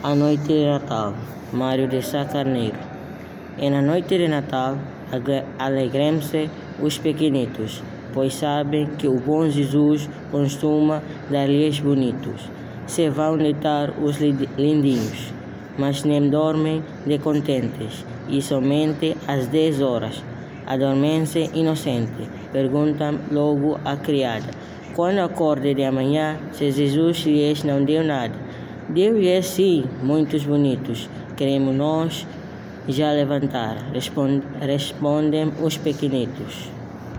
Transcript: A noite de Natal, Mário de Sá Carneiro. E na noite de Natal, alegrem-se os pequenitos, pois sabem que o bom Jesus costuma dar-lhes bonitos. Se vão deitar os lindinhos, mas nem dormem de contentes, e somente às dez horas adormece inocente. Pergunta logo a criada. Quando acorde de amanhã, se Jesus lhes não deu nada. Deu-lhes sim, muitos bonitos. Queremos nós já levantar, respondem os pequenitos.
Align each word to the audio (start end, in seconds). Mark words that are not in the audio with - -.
A 0.00 0.14
noite 0.14 0.46
de 0.46 0.64
Natal, 0.64 1.12
Mário 1.52 1.88
de 1.88 2.00
Sá 2.02 2.24
Carneiro. 2.24 2.78
E 3.58 3.68
na 3.68 3.82
noite 3.82 4.16
de 4.16 4.28
Natal, 4.28 4.78
alegrem-se 5.58 6.48
os 6.80 6.98
pequenitos, 6.98 7.82
pois 8.14 8.34
sabem 8.34 8.86
que 8.96 9.08
o 9.08 9.18
bom 9.18 9.48
Jesus 9.48 10.08
costuma 10.30 11.02
dar-lhes 11.28 11.80
bonitos. 11.80 12.48
Se 12.86 13.10
vão 13.10 13.36
deitar 13.36 13.90
os 14.00 14.18
lindinhos, 14.20 15.32
mas 15.76 16.04
nem 16.04 16.30
dormem 16.30 16.80
de 17.04 17.18
contentes, 17.18 18.06
e 18.28 18.40
somente 18.40 19.16
às 19.26 19.48
dez 19.48 19.80
horas 19.80 20.22
adormece 20.64 21.50
inocente. 21.54 22.30
Pergunta 22.52 23.12
logo 23.32 23.80
a 23.84 23.96
criada. 23.96 24.46
Quando 24.94 25.18
acorde 25.18 25.74
de 25.74 25.82
amanhã, 25.82 26.36
se 26.52 26.70
Jesus 26.70 27.26
lhes 27.26 27.64
não 27.64 27.84
deu 27.84 28.04
nada. 28.04 28.46
Deu-lhes 28.88 29.46
sim, 29.46 29.84
muitos 30.02 30.44
bonitos. 30.44 31.10
Queremos 31.36 31.74
nós 31.74 32.26
já 32.88 33.12
levantar, 33.12 33.76
respondem 34.62 35.52
os 35.62 35.76
pequenitos. 35.76 36.77